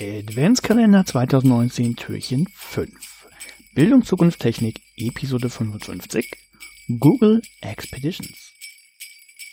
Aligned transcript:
Adventskalender 0.00 1.04
2019 1.04 1.94
Türchen 1.94 2.46
5. 2.54 2.88
Bildung, 3.74 4.02
Zukunft, 4.02 4.40
Technik, 4.40 4.80
Episode 4.96 5.50
55. 5.50 6.30
Google 6.98 7.42
Expeditions. 7.60 8.54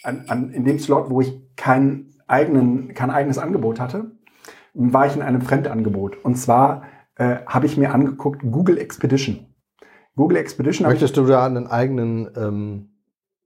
An, 0.04 0.24
an, 0.28 0.52
in 0.52 0.64
dem 0.64 0.80
Slot, 0.80 1.10
wo 1.10 1.20
ich 1.20 1.34
kein, 1.58 2.14
eigenen, 2.28 2.94
kein 2.94 3.12
eigenes 3.12 3.38
Angebot 3.38 3.82
hatte, 3.82 4.12
war 4.74 5.06
ich 5.06 5.18
in 5.18 5.22
einem 5.22 5.42
Fremdangebot. 5.42 6.24
Und 6.24 6.36
zwar 6.36 6.84
äh, 7.16 7.40
habe 7.46 7.66
ich 7.66 7.76
mir 7.76 7.94
angeguckt 7.94 8.42
Google 8.50 8.78
Expedition. 8.78 9.48
Google 10.16 10.38
Expedition. 10.38 10.88
Möchtest 10.88 11.18
du 11.18 11.26
da 11.26 11.46
einen 11.46 11.68
eigenen 11.68 12.30
ähm, 12.38 12.90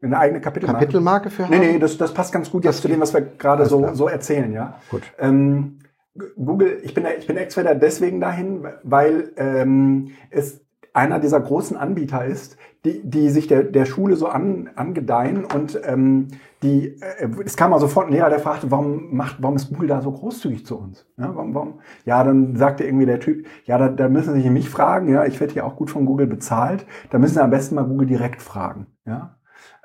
eine 0.04 0.20
eigene 0.20 0.40
Kapitelmarke? 0.40 0.86
Kapitelmarke 0.86 1.30
für 1.32 1.46
haben? 1.46 1.60
Nee, 1.60 1.74
nee, 1.74 1.80
das, 1.80 1.98
das 1.98 2.14
passt 2.14 2.32
ganz 2.32 2.52
gut 2.52 2.64
jetzt 2.64 2.84
zu 2.84 2.88
dem, 2.88 3.00
was 3.00 3.14
wir 3.14 3.22
gerade 3.22 3.66
so, 3.66 3.94
so 3.94 4.08
erzählen, 4.08 4.54
ja. 4.54 4.80
Gut. 4.90 5.04
Ähm, 5.18 5.80
Google, 6.16 6.80
ich 6.84 6.94
bin, 6.94 7.06
ich 7.18 7.28
bin 7.28 7.38
Ex-Trader 7.38 7.76
deswegen 7.76 8.20
dahin, 8.20 8.66
weil 8.84 9.32
ähm, 9.38 10.12
es 10.30 10.62
einer 10.94 11.20
dieser 11.20 11.40
großen 11.40 11.78
Anbieter 11.78 12.26
ist, 12.26 12.58
die, 12.84 13.02
die 13.04 13.30
sich 13.30 13.48
der, 13.48 13.64
der 13.64 13.86
Schule 13.86 14.16
so 14.16 14.28
an, 14.28 14.70
angedeihen 14.76 15.46
und 15.46 15.80
ähm, 15.86 16.28
die, 16.64 17.00
äh, 17.02 17.30
es 17.46 17.56
kam 17.56 17.72
mal 17.72 17.80
sofort 17.80 18.08
ein 18.08 18.14
Lehrer, 18.14 18.30
der 18.30 18.40
fragte, 18.40 18.72
warum 18.72 19.16
macht, 19.16 19.38
warum 19.40 19.56
ist 19.56 19.70
Google 19.70 19.88
da 19.88 20.02
so 20.02 20.12
großzügig 20.12 20.66
zu 20.66 20.78
uns? 20.78 21.06
Ja, 21.18 21.34
warum, 21.34 21.54
warum? 21.54 21.80
ja 22.06 22.24
dann 22.24 22.56
sagte 22.56 22.84
irgendwie 22.84 23.06
der 23.06 23.20
Typ, 23.20 23.46
ja, 23.66 23.78
da, 23.78 23.88
da 23.88 24.10
müssen 24.10 24.34
Sie 24.34 24.50
mich 24.50 24.70
fragen, 24.70 25.08
ja, 25.08 25.26
ich 25.26 25.40
werde 25.40 25.54
hier 25.54 25.66
auch 25.66 25.76
gut 25.76 25.90
von 25.90 26.06
Google 26.06 26.28
bezahlt, 26.28 26.86
da 27.10 27.20
müssen 27.20 27.36
Sie 27.36 27.44
am 27.44 27.52
besten 27.52 27.76
mal 27.76 27.86
Google 27.86 28.08
direkt 28.08 28.42
fragen, 28.42 28.88
ja. 29.06 29.38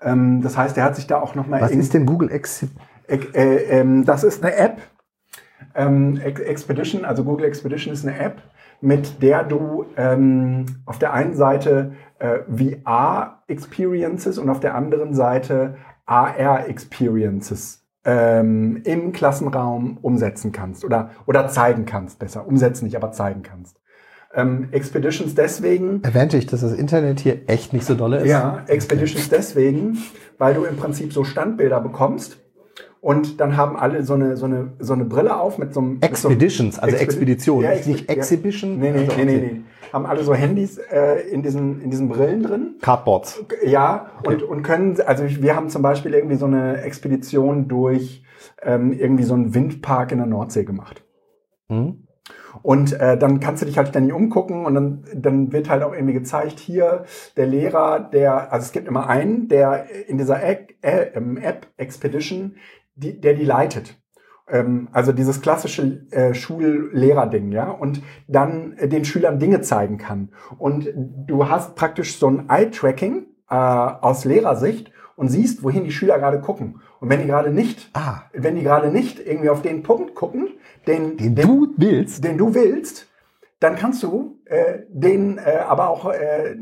Ähm, 0.02 0.42
das 0.42 0.58
heißt, 0.58 0.76
er 0.76 0.84
hat 0.84 0.96
sich 0.96 1.06
da 1.06 1.20
auch 1.20 1.34
nochmal. 1.34 1.60
Was 1.60 1.70
ist 1.70 1.94
denn 1.94 2.04
Google 2.04 2.30
Ex? 2.30 2.66
Äh, 3.06 3.18
äh, 3.34 3.80
äh, 3.80 4.04
das 4.04 4.24
ist 4.24 4.42
eine 4.42 4.54
App, 4.56 4.78
ähm, 5.74 6.18
Expedition, 6.18 7.04
also 7.04 7.24
Google 7.24 7.46
Expedition 7.46 7.92
ist 7.92 8.06
eine 8.06 8.18
App, 8.18 8.42
mit 8.80 9.22
der 9.22 9.44
du 9.44 9.86
ähm, 9.96 10.66
auf 10.84 10.98
der 10.98 11.12
einen 11.12 11.34
Seite 11.34 11.92
äh, 12.18 12.40
VR-Experiences 12.48 14.38
und 14.38 14.48
auf 14.50 14.60
der 14.60 14.74
anderen 14.74 15.14
Seite 15.14 15.76
AR-Experiences 16.06 17.84
ähm, 18.04 18.82
im 18.84 19.12
Klassenraum 19.12 19.98
umsetzen 20.00 20.52
kannst 20.52 20.84
oder, 20.84 21.10
oder 21.26 21.48
zeigen 21.48 21.84
kannst, 21.84 22.18
besser. 22.18 22.46
Umsetzen 22.46 22.84
nicht, 22.84 22.96
aber 22.96 23.12
zeigen 23.12 23.42
kannst. 23.42 23.80
Ähm, 24.34 24.68
Expeditions 24.70 25.34
deswegen. 25.34 26.02
Erwähnte 26.04 26.36
ich, 26.36 26.46
dass 26.46 26.60
das 26.60 26.72
Internet 26.72 27.20
hier 27.20 27.48
echt 27.48 27.72
nicht 27.72 27.84
so 27.84 27.94
dolle 27.94 28.18
ist? 28.18 28.28
Ja, 28.28 28.62
Expeditions 28.66 29.28
deswegen, 29.28 29.98
weil 30.38 30.54
du 30.54 30.64
im 30.64 30.76
Prinzip 30.76 31.12
so 31.12 31.24
Standbilder 31.24 31.80
bekommst 31.80 32.38
und 33.06 33.38
dann 33.40 33.56
haben 33.56 33.76
alle 33.76 34.02
so 34.02 34.14
eine, 34.14 34.36
so 34.36 34.46
eine, 34.46 34.72
so 34.80 34.92
eine 34.92 35.04
Brille 35.04 35.38
auf 35.38 35.58
mit 35.58 35.72
so 35.72 35.78
einem. 35.78 35.98
Expeditions, 36.00 36.74
so 36.74 36.82
also 36.82 36.96
Expedi 36.96 37.32
Expedition, 37.32 37.62
ja, 37.62 37.70
nicht 37.70 38.08
Exhibition. 38.08 38.82
Ja. 38.82 38.90
Nee, 38.90 38.90
nee, 38.90 39.04
also, 39.04 39.16
nee, 39.16 39.24
nee, 39.24 39.36
nee. 39.36 39.60
Haben 39.92 40.06
alle 40.06 40.24
so 40.24 40.34
Handys 40.34 40.76
äh, 40.78 41.20
in, 41.30 41.44
diesen, 41.44 41.80
in 41.82 41.90
diesen 41.90 42.08
Brillen 42.08 42.42
drin. 42.42 42.74
Cardboards. 42.82 43.44
Ja, 43.64 44.10
okay. 44.18 44.34
und, 44.34 44.42
und 44.42 44.62
können, 44.64 45.00
also 45.06 45.22
wir 45.22 45.54
haben 45.54 45.68
zum 45.68 45.82
Beispiel 45.82 46.14
irgendwie 46.14 46.34
so 46.34 46.46
eine 46.46 46.82
Expedition 46.82 47.68
durch 47.68 48.24
ähm, 48.60 48.92
irgendwie 48.92 49.22
so 49.22 49.34
einen 49.34 49.54
Windpark 49.54 50.10
in 50.10 50.18
der 50.18 50.26
Nordsee 50.26 50.64
gemacht. 50.64 51.04
Mhm. 51.68 52.08
Und 52.62 52.92
äh, 52.92 53.16
dann 53.16 53.38
kannst 53.38 53.62
du 53.62 53.66
dich 53.66 53.78
halt 53.78 53.86
ständig 53.86 54.14
umgucken 54.14 54.66
und 54.66 54.74
dann, 54.74 55.04
dann 55.14 55.52
wird 55.52 55.70
halt 55.70 55.84
auch 55.84 55.92
irgendwie 55.92 56.14
gezeigt, 56.14 56.58
hier 56.58 57.04
der 57.36 57.46
Lehrer, 57.46 58.00
der, 58.00 58.52
also 58.52 58.64
es 58.64 58.72
gibt 58.72 58.88
immer 58.88 59.08
einen, 59.08 59.46
der 59.46 59.86
in 60.08 60.18
dieser 60.18 60.42
App, 60.42 60.72
äh, 60.82 61.10
App 61.12 61.68
Expedition 61.76 62.56
die, 62.96 63.20
der 63.20 63.34
die 63.34 63.44
leitet. 63.44 63.96
Ähm, 64.48 64.88
also 64.92 65.12
dieses 65.12 65.40
klassische 65.40 66.06
äh, 66.10 66.34
Schullehrerding, 66.34 67.52
ja, 67.52 67.70
und 67.70 68.02
dann 68.28 68.74
äh, 68.74 68.88
den 68.88 69.04
Schülern 69.04 69.38
Dinge 69.38 69.60
zeigen 69.60 69.98
kann. 69.98 70.30
Und 70.58 70.88
du 70.94 71.48
hast 71.48 71.74
praktisch 71.74 72.18
so 72.18 72.28
ein 72.28 72.48
Eye-Tracking 72.48 73.26
äh, 73.50 73.54
aus 73.54 74.24
Lehrersicht 74.24 74.92
und 75.16 75.28
siehst, 75.28 75.62
wohin 75.62 75.84
die 75.84 75.92
Schüler 75.92 76.18
gerade 76.18 76.40
gucken. 76.40 76.80
Und 77.00 77.10
wenn 77.10 77.20
die 77.20 77.26
gerade 77.26 77.50
nicht, 77.50 77.90
ah. 77.94 78.22
wenn 78.32 78.56
die 78.56 78.62
gerade 78.62 78.90
nicht 78.90 79.18
irgendwie 79.18 79.50
auf 79.50 79.62
den 79.62 79.82
Punkt 79.82 80.14
gucken, 80.14 80.48
den, 80.86 81.16
den, 81.16 81.34
den 81.34 81.46
du 81.46 81.74
willst, 81.76 82.22
den 82.22 82.38
du 82.38 82.54
willst, 82.54 83.08
dann 83.58 83.76
kannst 83.76 84.02
du 84.02 84.38
äh, 84.44 84.80
den 84.88 85.38
äh, 85.38 85.58
aber 85.66 85.88
auch 85.88 86.10
äh, 86.10 86.54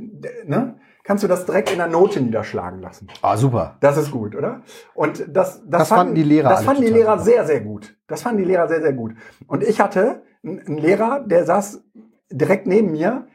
ne, 0.46 0.76
kannst 1.04 1.22
du 1.22 1.28
das 1.28 1.46
direkt 1.46 1.70
in 1.70 1.78
der 1.78 1.86
Note 1.86 2.20
niederschlagen 2.20 2.80
lassen. 2.80 3.06
Ah, 3.22 3.36
super. 3.36 3.76
Das 3.80 3.96
ist 3.96 4.10
gut, 4.10 4.34
oder? 4.34 4.62
Und 4.94 5.20
das, 5.28 5.62
das, 5.66 5.80
das 5.80 5.88
fanden, 5.88 6.14
die 6.14 6.22
Lehrer. 6.24 6.48
Das 6.48 6.64
fanden 6.64 6.82
die 6.82 6.88
Lehrer 6.88 7.18
sehr, 7.18 7.44
sehr 7.46 7.60
gut. 7.60 7.96
Das 8.08 8.22
fanden 8.22 8.38
die 8.38 8.48
Lehrer 8.48 8.66
sehr, 8.66 8.80
sehr 8.80 8.94
gut. 8.94 9.14
Und 9.46 9.62
ich 9.62 9.80
hatte 9.80 10.22
einen 10.42 10.78
Lehrer, 10.78 11.20
der 11.20 11.44
saß 11.44 11.84
direkt 12.30 12.66
neben 12.66 12.90
mir. 12.90 13.28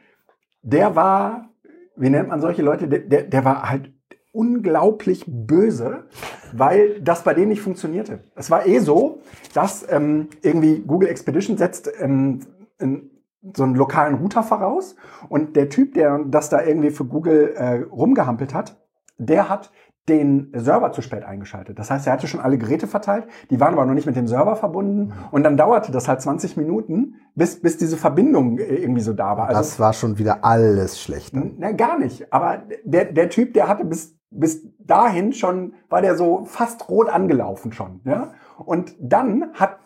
Der 0.62 0.94
war, 0.94 1.48
wie 1.96 2.10
nennt 2.10 2.28
man 2.28 2.40
solche 2.40 2.62
Leute? 2.62 2.88
Der, 2.88 3.22
der 3.22 3.44
war 3.44 3.70
halt 3.70 3.92
unglaublich 4.32 5.24
böse, 5.26 6.04
weil 6.52 7.00
das 7.00 7.24
bei 7.24 7.34
denen 7.34 7.48
nicht 7.48 7.62
funktionierte. 7.62 8.20
Es 8.36 8.50
war 8.50 8.66
eh 8.66 8.78
so, 8.78 9.22
dass 9.54 9.86
ähm, 9.90 10.28
irgendwie 10.42 10.80
Google 10.80 11.08
Expedition 11.08 11.56
setzt 11.56 11.90
ähm, 11.98 12.40
ein, 12.78 13.10
so 13.54 13.62
einen 13.62 13.74
lokalen 13.74 14.14
Router 14.14 14.42
voraus 14.42 14.96
und 15.28 15.56
der 15.56 15.68
Typ, 15.68 15.94
der 15.94 16.20
das 16.26 16.50
da 16.50 16.62
irgendwie 16.62 16.90
für 16.90 17.04
Google 17.04 17.54
äh, 17.56 17.82
rumgehampelt 17.90 18.54
hat, 18.54 18.76
der 19.18 19.48
hat 19.48 19.70
den 20.08 20.50
Server 20.54 20.92
zu 20.92 21.02
spät 21.02 21.24
eingeschaltet. 21.24 21.78
Das 21.78 21.90
heißt, 21.90 22.06
er 22.06 22.12
hatte 22.12 22.26
schon 22.26 22.40
alle 22.40 22.58
Geräte 22.58 22.86
verteilt, 22.86 23.26
die 23.50 23.60
waren 23.60 23.74
aber 23.74 23.86
noch 23.86 23.94
nicht 23.94 24.06
mit 24.06 24.16
dem 24.16 24.26
Server 24.26 24.56
verbunden 24.56 25.06
mhm. 25.06 25.12
und 25.30 25.42
dann 25.42 25.56
dauerte 25.56 25.92
das 25.92 26.08
halt 26.08 26.20
20 26.20 26.56
Minuten, 26.56 27.14
bis, 27.34 27.60
bis 27.60 27.78
diese 27.78 27.96
Verbindung 27.96 28.58
äh, 28.58 28.74
irgendwie 28.74 29.02
so 29.02 29.12
da 29.12 29.36
war. 29.36 29.48
Also, 29.48 29.60
das 29.60 29.78
war 29.78 29.92
schon 29.92 30.18
wieder 30.18 30.44
alles 30.44 31.00
schlecht. 31.00 31.34
Ne? 31.34 31.52
Na, 31.56 31.72
gar 31.72 31.98
nicht. 31.98 32.32
Aber 32.32 32.62
der, 32.84 33.06
der 33.06 33.30
Typ, 33.30 33.54
der 33.54 33.68
hatte 33.68 33.84
bis, 33.84 34.18
bis 34.30 34.66
dahin 34.78 35.32
schon, 35.32 35.74
war 35.88 36.02
der 36.02 36.16
so 36.16 36.44
fast 36.44 36.88
rot 36.88 37.08
angelaufen 37.08 37.72
schon. 37.72 38.00
Ja? 38.04 38.32
Und 38.58 38.96
dann 39.00 39.52
hat 39.54 39.78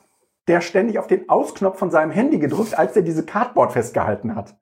der 0.48 0.60
ständig 0.60 0.98
auf 0.98 1.06
den 1.06 1.28
Ausknopf 1.28 1.78
von 1.78 1.90
seinem 1.90 2.10
Handy 2.10 2.38
gedrückt, 2.38 2.78
als 2.78 2.96
er 2.96 3.02
diese 3.02 3.24
Cardboard 3.24 3.72
festgehalten 3.72 4.34
hat. 4.34 4.56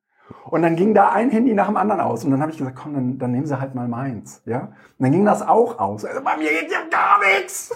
Und 0.44 0.62
dann 0.62 0.76
ging 0.76 0.94
da 0.94 1.10
ein 1.10 1.30
Handy 1.30 1.54
nach 1.54 1.66
dem 1.66 1.76
anderen 1.76 2.00
aus. 2.00 2.24
Und 2.24 2.30
dann 2.30 2.40
habe 2.40 2.52
ich 2.52 2.58
gesagt, 2.58 2.76
komm, 2.76 2.94
dann, 2.94 3.18
dann 3.18 3.32
nehmen 3.32 3.46
Sie 3.46 3.60
halt 3.60 3.74
mal 3.74 3.88
meins. 3.88 4.42
Ja? 4.46 4.72
Und 4.98 5.04
dann 5.04 5.12
ging 5.12 5.24
das 5.24 5.42
auch 5.42 5.78
aus. 5.78 6.04
Also 6.04 6.22
bei 6.22 6.36
mir 6.36 6.50
geht 6.50 6.70
ja 6.70 6.78
gar 6.90 7.18
nichts. 7.20 7.74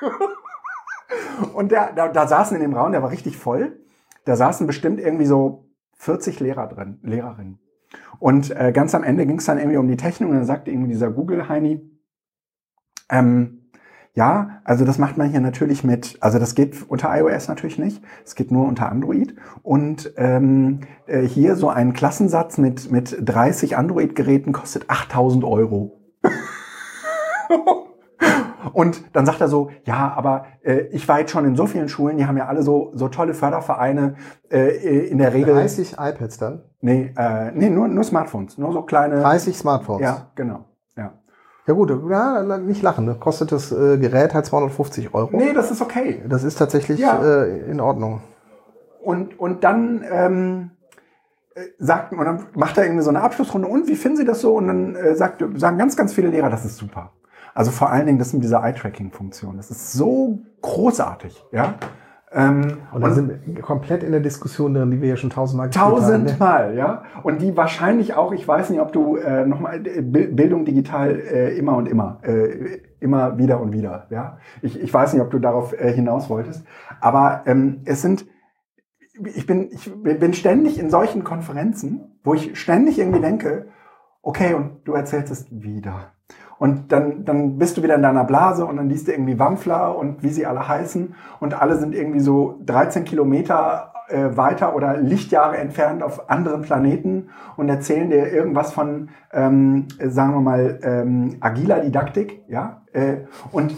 Und 1.54 1.72
der, 1.72 1.92
da, 1.92 2.08
da 2.08 2.26
saßen 2.26 2.56
in 2.56 2.62
dem 2.62 2.74
Raum, 2.74 2.92
der 2.92 3.02
war 3.02 3.10
richtig 3.10 3.36
voll. 3.36 3.80
Da 4.24 4.36
saßen 4.36 4.66
bestimmt 4.66 5.00
irgendwie 5.00 5.26
so 5.26 5.70
40 5.96 6.40
Lehrer 6.40 6.66
drin, 6.68 6.98
Lehrerinnen. 7.02 7.58
Und 8.18 8.50
äh, 8.50 8.72
ganz 8.72 8.94
am 8.94 9.02
Ende 9.02 9.26
ging 9.26 9.38
es 9.38 9.46
dann 9.46 9.58
irgendwie 9.58 9.78
um 9.78 9.88
die 9.88 9.96
Technik 9.96 10.28
und 10.28 10.36
dann 10.36 10.44
sagte 10.44 10.70
irgendwie 10.70 10.92
dieser 10.92 11.10
Google-Heini, 11.10 11.80
ähm, 13.10 13.59
ja, 14.14 14.60
also 14.64 14.84
das 14.84 14.98
macht 14.98 15.16
man 15.16 15.30
hier 15.30 15.40
natürlich 15.40 15.84
mit, 15.84 16.18
also 16.20 16.38
das 16.38 16.54
geht 16.54 16.88
unter 16.88 17.16
iOS 17.16 17.48
natürlich 17.48 17.78
nicht, 17.78 18.02
es 18.24 18.34
geht 18.34 18.50
nur 18.50 18.66
unter 18.66 18.90
Android. 18.90 19.36
Und 19.62 20.12
ähm, 20.16 20.80
äh, 21.06 21.22
hier 21.22 21.54
so 21.56 21.68
ein 21.68 21.92
Klassensatz 21.92 22.58
mit, 22.58 22.90
mit 22.90 23.16
30 23.20 23.76
Android-Geräten 23.76 24.52
kostet 24.52 24.90
8000 24.90 25.44
Euro. 25.44 26.00
Und 28.72 29.16
dann 29.16 29.26
sagt 29.26 29.40
er 29.40 29.48
so, 29.48 29.70
ja, 29.84 30.12
aber 30.14 30.44
äh, 30.62 30.82
ich 30.92 31.08
war 31.08 31.20
jetzt 31.20 31.30
schon 31.30 31.44
in 31.44 31.56
so 31.56 31.66
vielen 31.66 31.88
Schulen, 31.88 32.18
die 32.18 32.26
haben 32.26 32.36
ja 32.36 32.46
alle 32.46 32.62
so, 32.62 32.90
so 32.94 33.08
tolle 33.08 33.32
Fördervereine 33.32 34.16
äh, 34.50 35.08
in 35.08 35.18
der 35.18 35.32
Regel. 35.32 35.54
30 35.54 35.94
iPads 35.98 36.38
dann? 36.38 36.64
Nee, 36.80 37.12
äh, 37.16 37.52
nee 37.52 37.70
nur, 37.70 37.88
nur 37.88 38.04
Smartphones, 38.04 38.58
nur 38.58 38.72
so 38.72 38.82
kleine. 38.82 39.20
30 39.20 39.56
Smartphones? 39.56 40.02
Ja, 40.02 40.30
genau. 40.34 40.66
Ja 40.96 41.14
gut, 41.74 41.92
ja, 42.10 42.42
nicht 42.58 42.82
lachen. 42.82 43.04
Ne? 43.04 43.16
Kostet 43.18 43.52
das 43.52 43.70
äh, 43.72 43.98
Gerät 43.98 44.34
halt 44.34 44.46
250 44.46 45.14
Euro. 45.14 45.36
Nee, 45.36 45.52
das 45.52 45.70
ist 45.70 45.80
okay. 45.80 46.22
Das 46.28 46.42
ist 46.42 46.56
tatsächlich 46.56 46.98
ja. 46.98 47.22
äh, 47.22 47.70
in 47.70 47.80
Ordnung. 47.80 48.22
Und, 49.02 49.38
und 49.38 49.64
dann 49.64 50.04
ähm, 50.10 50.70
äh, 51.54 51.62
sagt, 51.78 52.12
und 52.12 52.24
dann 52.24 52.46
macht 52.54 52.78
er 52.78 52.84
irgendwie 52.84 53.02
so 53.02 53.10
eine 53.10 53.22
Abschlussrunde. 53.22 53.68
Und 53.68 53.88
wie 53.88 53.96
finden 53.96 54.16
Sie 54.16 54.24
das 54.24 54.40
so? 54.40 54.54
Und 54.54 54.66
dann 54.68 54.94
äh, 54.94 55.14
sagt, 55.14 55.44
sagen 55.56 55.78
ganz, 55.78 55.96
ganz 55.96 56.12
viele 56.12 56.28
Lehrer, 56.28 56.50
das 56.50 56.64
ist 56.64 56.76
super. 56.76 57.12
Also 57.54 57.70
vor 57.70 57.90
allen 57.90 58.06
Dingen 58.06 58.18
das 58.18 58.32
mit 58.32 58.42
dieser 58.42 58.62
Eye-Tracking-Funktion. 58.62 59.56
Das 59.56 59.70
ist 59.70 59.92
so 59.92 60.40
großartig, 60.62 61.44
ja. 61.52 61.74
Ähm, 62.32 62.78
und 62.92 63.00
dann 63.00 63.12
sind 63.12 63.28
wir 63.44 63.60
komplett 63.60 64.04
in 64.04 64.12
der 64.12 64.20
Diskussion 64.20 64.72
drin, 64.72 64.90
die 64.92 65.02
wir 65.02 65.08
ja 65.08 65.16
schon 65.16 65.30
tausendmal 65.30 65.68
geführt 65.68 65.84
haben. 65.84 65.94
Ne? 65.94 66.00
Tausendmal, 66.00 66.76
ja. 66.76 67.02
Und 67.24 67.42
die 67.42 67.56
wahrscheinlich 67.56 68.14
auch, 68.14 68.32
ich 68.32 68.46
weiß 68.46 68.70
nicht, 68.70 68.80
ob 68.80 68.92
du 68.92 69.16
äh, 69.16 69.44
nochmal 69.44 69.84
äh, 69.84 70.00
Bildung 70.00 70.64
digital 70.64 71.18
äh, 71.18 71.58
immer 71.58 71.76
und 71.76 71.86
immer, 71.86 72.20
äh, 72.22 72.82
immer 73.00 73.36
wieder 73.36 73.60
und 73.60 73.72
wieder, 73.72 74.06
ja. 74.10 74.38
Ich, 74.62 74.80
ich 74.80 74.94
weiß 74.94 75.12
nicht, 75.12 75.22
ob 75.22 75.30
du 75.30 75.40
darauf 75.40 75.72
äh, 75.72 75.92
hinaus 75.92 76.30
wolltest. 76.30 76.64
Aber 77.00 77.42
ähm, 77.46 77.80
es 77.84 78.00
sind, 78.00 78.26
ich 79.34 79.46
bin, 79.46 79.70
ich 79.72 79.90
bin 80.04 80.32
ständig 80.32 80.78
in 80.78 80.88
solchen 80.88 81.24
Konferenzen, 81.24 82.16
wo 82.22 82.34
ich 82.34 82.60
ständig 82.60 83.00
irgendwie 83.00 83.20
denke, 83.20 83.66
okay, 84.22 84.54
und 84.54 84.82
du 84.84 84.92
erzählst 84.92 85.32
es 85.32 85.46
wieder 85.50 86.12
Und 86.60 86.92
dann, 86.92 87.24
dann 87.24 87.56
bist 87.56 87.78
du 87.78 87.82
wieder 87.82 87.94
in 87.94 88.02
deiner 88.02 88.24
Blase 88.24 88.66
und 88.66 88.76
dann 88.76 88.90
liest 88.90 89.08
du 89.08 89.12
irgendwie 89.12 89.38
Wampfler 89.38 89.96
und 89.96 90.22
wie 90.22 90.28
sie 90.28 90.44
alle 90.44 90.68
heißen. 90.68 91.14
Und 91.40 91.54
alle 91.54 91.78
sind 91.78 91.94
irgendwie 91.94 92.20
so 92.20 92.60
13 92.66 93.04
Kilometer 93.04 93.94
äh, 94.08 94.36
weiter 94.36 94.76
oder 94.76 94.98
Lichtjahre 94.98 95.56
entfernt 95.56 96.02
auf 96.02 96.28
anderen 96.28 96.60
Planeten 96.60 97.30
und 97.56 97.70
erzählen 97.70 98.10
dir 98.10 98.30
irgendwas 98.30 98.74
von, 98.74 99.08
ähm, 99.32 99.88
sagen 100.04 100.34
wir 100.34 100.40
mal, 100.42 100.78
ähm, 100.82 101.38
agiler 101.40 101.80
Didaktik. 101.80 102.42
Ja? 102.46 102.82
Äh, 102.92 103.20
und 103.52 103.74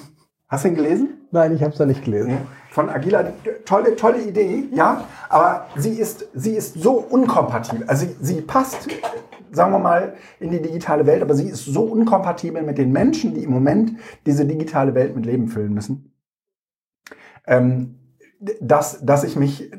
hast 0.48 0.64
du 0.64 0.68
ihn 0.70 0.74
gelesen? 0.74 1.28
Nein, 1.30 1.54
ich 1.54 1.62
habe 1.62 1.72
es 1.72 1.78
noch 1.78 1.86
nicht 1.86 2.04
gelesen. 2.04 2.38
Von 2.72 2.88
Agila, 2.88 3.34
tolle, 3.66 3.96
tolle 3.96 4.22
Idee, 4.22 4.64
ja, 4.72 5.04
aber 5.28 5.66
sie 5.76 5.92
ist, 5.92 6.26
sie 6.32 6.52
ist 6.52 6.74
so 6.74 6.94
unkompatibel. 6.94 7.86
Also 7.86 8.06
sie, 8.06 8.16
sie 8.18 8.40
passt, 8.40 8.88
sagen 9.50 9.72
wir 9.72 9.78
mal, 9.78 10.14
in 10.40 10.50
die 10.50 10.62
digitale 10.62 11.04
Welt, 11.04 11.20
aber 11.20 11.34
sie 11.34 11.50
ist 11.50 11.66
so 11.66 11.82
unkompatibel 11.82 12.62
mit 12.62 12.78
den 12.78 12.90
Menschen, 12.90 13.34
die 13.34 13.44
im 13.44 13.50
Moment 13.50 13.98
diese 14.24 14.46
digitale 14.46 14.94
Welt 14.94 15.14
mit 15.14 15.26
Leben 15.26 15.48
füllen 15.48 15.74
müssen. 15.74 16.14
Ähm, 17.46 17.98
dass, 18.60 19.04
dass, 19.04 19.22
ich 19.24 19.36
mich, 19.36 19.70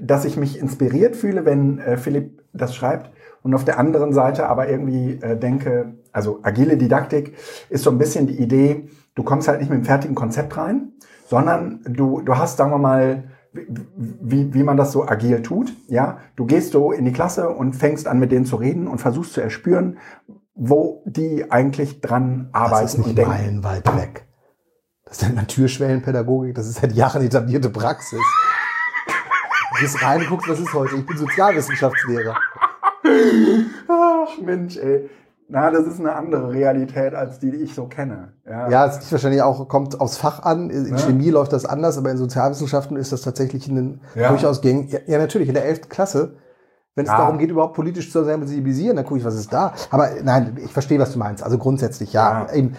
dass 0.00 0.24
ich 0.24 0.38
mich 0.38 0.58
inspiriert 0.58 1.16
fühle, 1.16 1.44
wenn 1.44 1.78
äh, 1.78 1.98
Philipp 1.98 2.44
das 2.54 2.74
schreibt 2.74 3.10
und 3.48 3.54
auf 3.54 3.64
der 3.64 3.78
anderen 3.78 4.12
Seite 4.12 4.46
aber 4.46 4.68
irgendwie 4.68 5.12
äh, 5.22 5.34
denke, 5.34 5.94
also 6.12 6.40
agile 6.42 6.76
Didaktik 6.76 7.34
ist 7.70 7.82
so 7.82 7.90
ein 7.90 7.96
bisschen 7.96 8.26
die 8.26 8.38
Idee, 8.38 8.90
du 9.14 9.22
kommst 9.22 9.48
halt 9.48 9.60
nicht 9.60 9.70
mit 9.70 9.76
einem 9.76 9.86
fertigen 9.86 10.14
Konzept 10.14 10.54
rein, 10.58 10.92
sondern 11.26 11.80
du, 11.88 12.20
du 12.20 12.36
hast, 12.36 12.58
sagen 12.58 12.72
wir 12.72 12.78
mal, 12.78 13.30
wie, 13.54 14.52
wie 14.52 14.62
man 14.62 14.76
das 14.76 14.92
so 14.92 15.08
agil 15.08 15.40
tut. 15.40 15.72
Ja, 15.86 16.18
du 16.36 16.44
gehst 16.44 16.72
so 16.72 16.92
in 16.92 17.06
die 17.06 17.12
Klasse 17.14 17.48
und 17.48 17.72
fängst 17.72 18.06
an, 18.06 18.18
mit 18.18 18.32
denen 18.32 18.44
zu 18.44 18.56
reden 18.56 18.86
und 18.86 18.98
versuchst 18.98 19.32
zu 19.32 19.40
erspüren, 19.40 19.96
wo 20.54 21.02
die 21.06 21.50
eigentlich 21.50 22.02
dran 22.02 22.50
arbeiten 22.52 22.82
das 22.82 22.92
ist 22.92 22.98
nicht 22.98 23.08
und 23.08 23.16
denken. 23.16 23.30
meilenweit 23.30 23.96
weg. 23.96 24.28
Das 25.06 25.22
ist 25.22 25.30
eine 25.30 25.46
Türschwellenpädagogik, 25.46 26.54
das 26.54 26.68
ist 26.68 26.82
seit 26.82 26.92
Jahren 26.92 27.22
etablierte 27.22 27.70
Praxis. 27.70 28.20
Du 29.72 29.80
gehst 29.80 30.02
rein 30.02 30.20
und 30.20 30.28
guckst, 30.28 30.50
was 30.50 30.60
ist 30.60 30.74
heute? 30.74 30.96
Ich 30.96 31.06
bin 31.06 31.16
Sozialwissenschaftslehrer. 31.16 32.36
Ach 33.88 34.38
Mensch, 34.42 34.76
ey. 34.76 35.08
Na, 35.50 35.70
das 35.70 35.86
ist 35.86 35.98
eine 35.98 36.14
andere 36.14 36.52
Realität 36.52 37.14
als 37.14 37.38
die, 37.38 37.50
die 37.50 37.56
ich 37.58 37.74
so 37.74 37.86
kenne. 37.86 38.34
Ja, 38.46 38.68
Ja, 38.68 38.86
es 38.86 38.98
ist 38.98 39.10
wahrscheinlich 39.12 39.40
auch, 39.40 39.66
kommt 39.68 39.98
aufs 39.98 40.18
Fach 40.18 40.42
an. 40.42 40.68
In 40.68 40.88
Ja. 40.90 40.98
Chemie 40.98 41.30
läuft 41.30 41.54
das 41.54 41.64
anders, 41.64 41.96
aber 41.96 42.10
in 42.10 42.18
Sozialwissenschaften 42.18 42.98
ist 42.98 43.12
das 43.12 43.22
tatsächlich 43.22 43.66
in 43.66 43.76
den 43.76 44.00
Ja. 44.14 44.28
durchaus 44.28 44.60
gängig. 44.60 44.92
Ja, 44.92 44.98
ja, 45.06 45.16
natürlich, 45.18 45.48
in 45.48 45.54
der 45.54 45.64
11. 45.64 45.88
Klasse. 45.88 46.36
Wenn 46.94 47.06
es 47.06 47.10
Ja. 47.10 47.16
darum 47.18 47.38
geht, 47.38 47.50
überhaupt 47.50 47.74
politisch 47.74 48.12
zu 48.12 48.24
sensibilisieren, 48.24 48.96
dann 48.96 49.06
gucke 49.06 49.20
ich, 49.20 49.24
was 49.24 49.36
ist 49.36 49.50
da. 49.52 49.72
Aber 49.90 50.10
nein, 50.22 50.58
ich 50.62 50.72
verstehe, 50.72 50.98
was 50.98 51.12
du 51.14 51.18
meinst. 51.18 51.42
Also 51.42 51.56
grundsätzlich, 51.56 52.12
ja. 52.12 52.46
Ja. 52.46 52.52
Eben, 52.52 52.74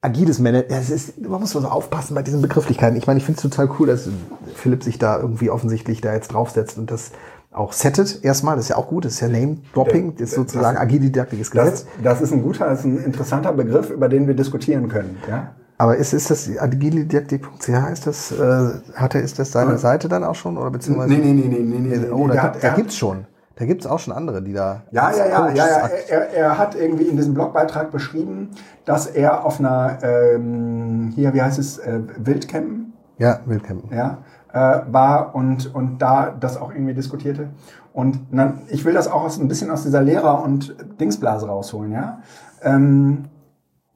agiles 0.00 0.38
Management, 0.38 1.28
man 1.28 1.40
muss 1.40 1.50
so 1.50 1.58
aufpassen 1.60 2.14
bei 2.14 2.22
diesen 2.22 2.40
Begrifflichkeiten. 2.40 2.96
Ich 2.96 3.06
meine, 3.06 3.18
ich 3.18 3.26
finde 3.26 3.36
es 3.36 3.42
total 3.42 3.68
cool, 3.78 3.88
dass 3.88 4.08
Philipp 4.54 4.82
sich 4.82 4.98
da 4.98 5.18
irgendwie 5.18 5.50
offensichtlich 5.50 6.00
da 6.00 6.14
jetzt 6.14 6.28
draufsetzt 6.32 6.78
und 6.78 6.90
das 6.90 7.10
auch 7.52 7.72
settet 7.72 8.24
erstmal. 8.24 8.56
Das 8.56 8.66
ist 8.66 8.68
ja 8.70 8.76
auch 8.76 8.86
gut, 8.88 9.04
das 9.04 9.14
ist 9.14 9.20
ja 9.20 9.28
Name-Dropping, 9.28 10.14
das 10.16 10.30
ist 10.30 10.34
sozusagen 10.36 10.76
ist 10.76 11.50
Gesetz. 11.50 11.84
das, 12.02 12.02
das 12.02 12.20
ist 12.22 12.32
ein 12.32 12.42
guter, 12.42 12.66
das 12.68 12.80
ist 12.80 12.84
ein 12.86 12.98
interessanter 13.04 13.52
Begriff, 13.52 13.90
über 13.90 14.08
den 14.08 14.26
wir 14.26 14.34
diskutieren 14.34 14.88
können. 14.88 15.16
Ja? 15.28 15.52
Aber 15.78 15.96
ist, 15.96 16.12
ist 16.12 16.30
das 16.30 16.48
agilididaktik.ch, 16.58 17.68
ist 17.92 18.06
das, 18.06 18.32
äh, 18.32 18.68
hat 18.94 19.14
er, 19.14 19.22
ist 19.22 19.38
das 19.38 19.52
seine 19.52 19.72
Ja. 19.72 19.78
Seite 19.78 20.08
dann 20.08 20.24
auch 20.24 20.34
schon? 20.34 20.56
Oder 20.58 20.70
beziehungsweise, 20.70 21.10
Nee, 21.12 21.18
nee, 21.18 21.32
nee, 21.32 21.48
nee, 21.48 21.58
nee, 21.60 21.78
nee, 21.78 21.96
nee. 21.98 22.10
oh, 22.10 22.28
da, 22.28 22.34
Der 22.34 22.42
gibt, 22.42 22.54
hat- 22.56 22.64
da 22.64 22.74
gibt's 22.76 22.96
schon. 22.96 23.26
Da 23.56 23.66
gibt's 23.66 23.86
auch 23.86 23.98
schon 23.98 24.14
andere, 24.14 24.40
die 24.42 24.54
da. 24.54 24.84
Ja, 24.90 25.10
ja, 25.10 25.26
ja, 25.26 25.48
ja, 25.50 25.66
ja. 25.68 25.86
Er, 26.08 26.30
er 26.34 26.58
hat 26.58 26.74
irgendwie 26.74 27.04
in 27.04 27.16
diesem 27.16 27.34
Blogbeitrag 27.34 27.90
beschrieben, 27.90 28.50
dass 28.86 29.06
er 29.06 29.44
auf 29.44 29.58
einer, 29.58 29.98
ähm, 30.02 31.12
hier, 31.14 31.34
wie 31.34 31.42
heißt 31.42 31.58
es, 31.58 31.76
äh, 31.78 32.00
Wildcampen, 32.18 32.92
Ja, 33.18 33.40
Wildcampen. 33.44 33.94
ja, 33.94 34.18
äh, 34.52 34.80
war 34.90 35.34
und, 35.34 35.74
und 35.74 35.98
da 35.98 36.30
das 36.30 36.56
auch 36.56 36.72
irgendwie 36.72 36.94
diskutierte. 36.94 37.50
Und 37.92 38.20
dann, 38.30 38.62
ich 38.68 38.84
will 38.84 38.94
das 38.94 39.08
auch 39.08 39.24
aus, 39.24 39.38
ein 39.38 39.48
bisschen 39.48 39.70
aus 39.70 39.82
dieser 39.82 40.02
Lehrer- 40.02 40.42
und 40.42 40.74
Dingsblase 41.00 41.46
rausholen, 41.46 41.92
ja. 41.92 42.20
Ähm, 42.62 43.24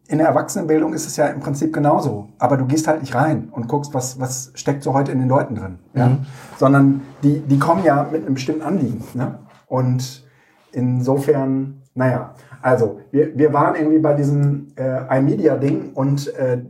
in 0.07 0.19
der 0.19 0.29
Erwachsenenbildung 0.29 0.93
ist 0.93 1.07
es 1.07 1.17
ja 1.17 1.27
im 1.29 1.41
Prinzip 1.41 1.73
genauso. 1.73 2.29
Aber 2.39 2.57
du 2.57 2.67
gehst 2.67 2.87
halt 2.87 3.01
nicht 3.01 3.15
rein 3.15 3.49
und 3.51 3.69
guckst, 3.69 3.95
was, 3.95 4.21
was 4.21 4.51
steckt 4.55 4.83
so 4.83 4.93
heute 4.93 5.13
in 5.13 5.19
den 5.19 5.29
Leuten 5.29 5.55
drin. 5.55 5.79
Ja? 5.95 6.09
Mhm. 6.09 6.27
Sondern 6.59 7.01
die, 7.23 7.41
die 7.41 7.59
kommen 7.59 7.85
ja 7.85 8.07
mit 8.11 8.25
einem 8.25 8.35
bestimmten 8.35 8.63
Anliegen. 8.63 9.03
Ne? 9.15 9.39
Und 9.67 10.25
insofern, 10.73 11.83
naja, 11.95 12.35
also 12.61 13.01
wir, 13.13 13.37
wir 13.37 13.53
waren 13.55 13.77
irgendwie 13.77 13.99
bei 13.99 14.15
diesem 14.15 14.69
äh, 14.77 15.19
iMedia-Ding 15.19 15.93
und 15.95 16.35
äh, 16.35 16.63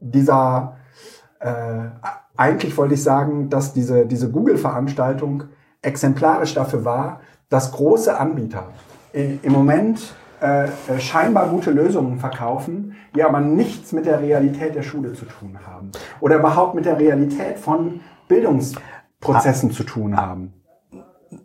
dieser, 0.00 0.76
äh, 1.40 1.50
eigentlich 2.36 2.76
wollte 2.76 2.94
ich 2.94 3.02
sagen, 3.02 3.50
dass 3.50 3.72
diese, 3.72 4.06
diese 4.06 4.30
Google-Veranstaltung 4.30 5.44
exemplarisch 5.82 6.54
dafür 6.54 6.84
war, 6.84 7.20
dass 7.48 7.72
große 7.72 8.18
Anbieter 8.18 8.68
im 9.12 9.52
Moment 9.52 10.14
äh, 10.40 10.64
äh, 10.64 10.98
scheinbar 10.98 11.48
gute 11.48 11.70
Lösungen 11.70 12.18
verkaufen, 12.18 12.96
die 13.14 13.22
aber 13.22 13.40
nichts 13.40 13.92
mit 13.92 14.06
der 14.06 14.20
Realität 14.20 14.74
der 14.74 14.82
Schule 14.82 15.12
zu 15.12 15.26
tun 15.26 15.58
haben. 15.66 15.90
Oder 16.20 16.36
überhaupt 16.38 16.74
mit 16.74 16.86
der 16.86 16.98
Realität 16.98 17.58
von 17.58 18.00
Bildungsprozessen 18.26 19.70
zu 19.70 19.84
tun 19.84 20.16
haben. 20.16 20.54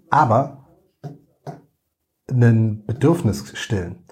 Aber 0.09 0.65
ein 2.31 2.83
Bedürfnis 2.85 3.51
stillen. 3.57 4.04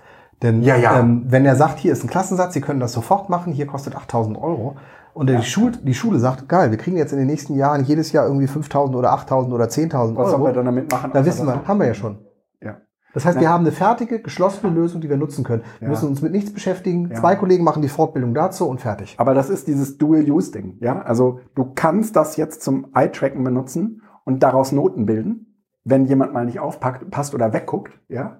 Denn 0.43 0.61
Ja, 0.61 0.75
ja. 0.75 0.99
Ähm, 0.99 1.23
wenn 1.27 1.45
er 1.45 1.55
sagt, 1.55 1.79
hier 1.79 1.91
ist 1.93 2.03
ein 2.03 2.09
Klassensatz, 2.09 2.53
Sie 2.53 2.61
können 2.61 2.79
das 2.79 2.93
sofort 2.93 3.29
machen, 3.29 3.51
hier 3.53 3.65
kostet 3.65 3.95
8000 3.95 4.37
Euro. 4.37 4.75
Und 5.15 5.29
die, 5.29 5.41
Schul 5.43 5.71
die 5.71 5.93
Schule 5.93 6.19
sagt, 6.19 6.49
geil, 6.49 6.71
wir 6.71 6.77
kriegen 6.77 6.97
jetzt 6.97 7.11
in 7.13 7.19
den 7.19 7.27
nächsten 7.27 7.55
Jahren 7.55 7.83
jedes 7.83 8.11
Jahr 8.11 8.25
irgendwie 8.25 8.47
5000 8.47 8.95
oder 8.97 9.11
8000 9.13 9.53
oder 9.53 9.65
10.000 9.65 10.15
Was 10.15 10.29
sollen 10.31 10.41
wir 10.41 10.45
Euro. 10.47 10.55
dann 10.55 10.65
damit 10.65 10.91
machen? 10.91 11.11
Da 11.13 11.19
außer 11.19 11.27
wissen 11.27 11.45
wir, 11.47 11.67
haben 11.67 11.79
wir 11.79 11.85
ja 11.87 11.93
schon. 11.93 12.17
Ja. 12.61 12.77
Das 13.13 13.23
heißt, 13.23 13.35
Na- 13.35 13.41
wir 13.41 13.49
haben 13.49 13.61
eine 13.63 13.71
fertige, 13.71 14.19
geschlossene 14.21 14.73
Lösung, 14.73 15.01
die 15.01 15.09
wir 15.09 15.17
nutzen 15.17 15.43
können. 15.43 15.61
Wir 15.79 15.85
Ja. 15.85 15.89
müssen 15.91 16.09
uns 16.09 16.23
mit 16.23 16.31
nichts 16.31 16.51
beschäftigen. 16.51 17.09
Ja. 17.09 17.15
Zwei 17.19 17.35
Kollegen 17.35 17.63
machen 17.63 17.83
die 17.83 17.89
Fortbildung 17.89 18.33
dazu 18.33 18.67
und 18.67 18.81
fertig. 18.81 19.13
Aber 19.19 19.35
das 19.35 19.51
ist 19.51 19.67
dieses 19.67 19.99
Dual-Use-Ding. 19.99 20.77
Ja? 20.81 21.03
Also 21.03 21.39
du 21.53 21.71
kannst 21.75 22.15
das 22.15 22.35
jetzt 22.35 22.63
zum 22.63 22.87
Eye-Tracken 22.95 23.43
benutzen 23.43 24.01
und 24.25 24.41
daraus 24.41 24.71
Noten 24.71 25.05
bilden, 25.05 25.61
wenn 25.83 26.05
jemand 26.05 26.33
mal 26.33 26.45
nicht 26.45 26.59
aufpackt, 26.59 27.11
passt 27.11 27.35
oder 27.35 27.53
wegguckt. 27.53 27.93
Ja? 28.09 28.39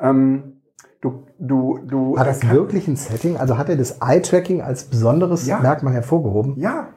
Ähm, 0.00 0.62
du, 1.04 1.22
du, 1.38 1.78
du, 1.86 2.16
War 2.16 2.24
das 2.24 2.40
kann- 2.40 2.50
wirklich 2.52 2.88
ein 2.88 2.96
Setting? 2.96 3.36
Also 3.36 3.56
hat 3.58 3.68
er 3.68 3.76
das 3.76 3.98
Eye-Tracking 4.00 4.62
als 4.62 4.84
besonderes 4.84 5.46
Ja. 5.46 5.60
Merkmal 5.60 5.92
hervorgehoben? 5.94 6.54
Ja, 6.58 6.88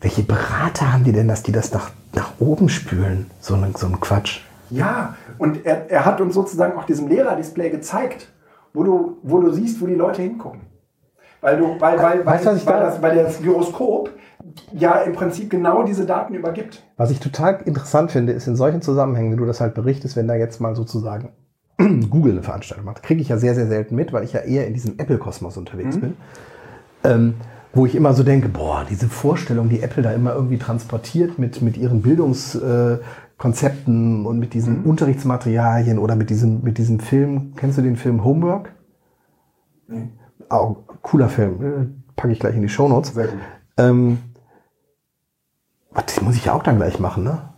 Welche 0.00 0.22
Berater 0.22 0.92
haben 0.92 1.04
die 1.04 1.12
denn, 1.12 1.28
dass 1.28 1.42
die 1.42 1.52
das 1.52 1.72
nach, 1.72 1.90
nach 2.14 2.32
oben 2.38 2.68
spülen? 2.68 3.30
So 3.40 3.54
ein, 3.54 3.74
so 3.76 3.86
ein 3.86 4.00
Quatsch. 4.00 4.40
ja. 4.70 5.14
Und 5.38 5.64
er, 5.66 5.90
er 5.90 6.04
hat 6.04 6.20
uns 6.20 6.34
sozusagen 6.34 6.76
auf 6.78 6.86
diesem 6.86 7.08
Lehrerdisplay 7.08 7.70
gezeigt, 7.70 8.32
wo 8.74 8.82
du, 8.84 9.18
wo 9.22 9.40
du 9.40 9.52
siehst, 9.52 9.80
wo 9.80 9.86
die 9.86 9.94
Leute 9.94 10.22
hingucken. 10.22 10.60
Weil 11.40 11.58
du, 11.58 11.64
weil, 11.80 11.98
weil, 11.98 12.18
weil, 12.18 12.26
Weißt 12.26 12.44
du, 12.46 12.50
was 12.50 12.56
ich 12.58 12.66
weil, 12.66 12.80
da- 12.80 12.86
das, 12.86 13.02
weil 13.02 13.16
das 13.16 13.40
Gyroskop 13.42 14.10
ja 14.72 14.96
im 15.02 15.12
Prinzip 15.12 15.50
genau 15.50 15.82
diese 15.82 16.04
Daten 16.06 16.34
übergibt. 16.34 16.82
Was 16.96 17.10
ich 17.10 17.20
total 17.20 17.60
interessant 17.64 18.10
finde, 18.10 18.32
ist 18.32 18.46
in 18.48 18.56
solchen 18.56 18.80
Zusammenhängen, 18.82 19.32
wie 19.32 19.36
du 19.36 19.44
das 19.44 19.60
halt 19.60 19.74
berichtest, 19.74 20.16
wenn 20.16 20.28
da 20.28 20.34
jetzt 20.34 20.60
mal 20.60 20.74
sozusagen 20.74 21.30
Google 22.10 22.32
eine 22.32 22.42
Veranstaltung 22.42 22.86
macht, 22.86 23.02
kriege 23.02 23.20
ich 23.20 23.28
ja 23.28 23.38
sehr, 23.38 23.54
sehr 23.54 23.66
selten 23.66 23.94
mit, 23.94 24.12
weil 24.12 24.24
ich 24.24 24.32
ja 24.32 24.40
eher 24.40 24.66
in 24.66 24.74
diesem 24.74 24.98
Apple-Kosmos 24.98 25.56
unterwegs 25.56 26.00
bin. 26.00 26.16
Ähm, 27.04 27.34
wo 27.72 27.84
ich 27.84 27.94
immer 27.94 28.14
so 28.14 28.22
denke, 28.22 28.48
boah, 28.48 28.86
diese 28.88 29.08
Vorstellung, 29.08 29.68
die 29.68 29.82
Apple 29.82 30.02
da 30.02 30.12
immer 30.12 30.34
irgendwie 30.34 30.56
transportiert 30.56 31.38
mit, 31.38 31.60
mit 31.60 31.76
ihren 31.76 32.00
Bildungskonzepten 32.00 34.24
äh, 34.24 34.26
und 34.26 34.38
mit 34.38 34.54
diesen 34.54 34.84
Unterrichtsmaterialien 34.84 35.98
oder 35.98 36.16
mit 36.16 36.30
diesem, 36.30 36.62
mit 36.62 36.78
diesem 36.78 37.00
Film, 37.00 37.52
kennst 37.56 37.76
du 37.76 37.82
den 37.82 37.96
Film 37.96 38.24
Homework? 38.24 38.72
Nee. 39.88 40.08
Auch 40.48 40.84
cooler 41.02 41.28
Film, 41.28 41.62
äh, 41.62 41.86
packe 42.16 42.32
ich 42.32 42.40
gleich 42.40 42.56
in 42.56 42.62
die 42.62 42.70
Shownotes. 42.70 43.12
Sehr 43.12 43.28
gut. 43.28 43.40
Ähm, 43.76 44.20
das 45.94 46.22
muss 46.22 46.36
ich 46.36 46.46
ja 46.46 46.54
auch 46.54 46.62
dann 46.62 46.76
gleich 46.76 46.98
machen, 46.98 47.24
ne? 47.24 47.50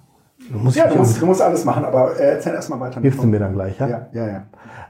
Muss 0.50 0.74
Ja, 0.74 0.86
ich 0.86 0.92
du 0.92 0.98
musst, 0.98 1.20
du 1.20 1.26
musst 1.26 1.42
alles 1.42 1.64
machen, 1.64 1.84
aber 1.84 2.18
äh, 2.18 2.34
erzähl 2.34 2.54
erst 2.54 2.70
mal 2.70 2.80
weiter. 2.80 3.00
Hilfst 3.00 3.22
du 3.22 3.26
mir 3.26 3.38
dann 3.38 3.54
gleich, 3.54 3.78
ja? 3.78 3.88
Ja, 3.88 4.08
ja, 4.12 4.26
ja. 4.26 4.46